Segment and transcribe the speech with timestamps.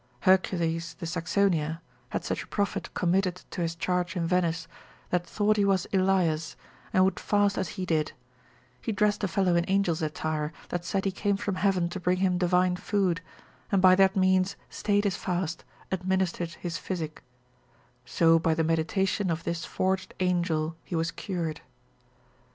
[0.21, 4.67] Hercules de Saxonia, had such a prophet committed to his charge in Venice,
[5.11, 6.55] that thought he was Elias,
[6.91, 8.13] and would fast as he did;
[8.81, 12.17] he dressed a fellow in angel's attire, that said he came from heaven to bring
[12.17, 13.21] him divine food,
[13.71, 17.21] and by that means stayed his fast, administered his physic;
[18.03, 21.61] so by the meditation of this forged angel he was cured.